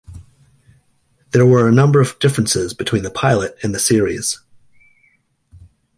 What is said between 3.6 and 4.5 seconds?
and the series.